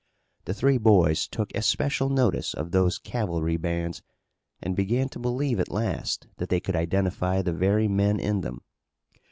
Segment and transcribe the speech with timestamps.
[0.45, 4.01] The three boys took especial notice of those cavalry bands
[4.59, 8.63] and began to believe at last that they could identify the very men in them.